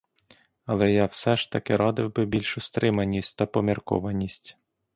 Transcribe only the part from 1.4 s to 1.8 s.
таки